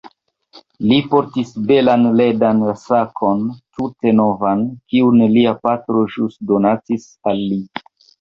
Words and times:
Li 0.91 0.95
portis 1.09 1.49
belan 1.71 2.07
ledan 2.21 2.63
sakon, 2.83 3.43
tute 3.79 4.13
novan, 4.21 4.63
kiun 4.95 5.21
lia 5.35 5.53
patro 5.67 6.03
ĵus 6.15 6.39
donacis 6.53 7.07
al 7.33 7.45
li. 7.53 7.61